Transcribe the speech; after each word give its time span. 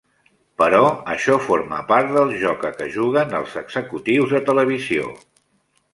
Però 0.61 0.79
això 1.15 1.35
forma 1.49 1.83
part 1.91 2.09
del 2.17 2.33
joc 2.45 2.65
a 2.69 2.73
què 2.79 2.89
juguen 2.97 3.37
els 3.41 3.55
executius 3.65 4.37
de 4.37 4.45
televisió. 4.49 5.13